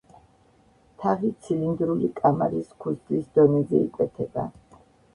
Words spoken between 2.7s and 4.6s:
ქუსლის დონეზე იკვეთება.